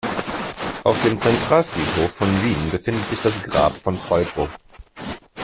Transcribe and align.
Auf 0.83 0.99
dem 1.03 1.21
Zentralfriedhof 1.21 2.11
von 2.15 2.27
Wien 2.43 2.71
befindet 2.71 3.07
sich 3.07 3.21
das 3.21 3.43
Grab 3.43 3.71
von 3.83 3.95
Falco. 3.99 4.49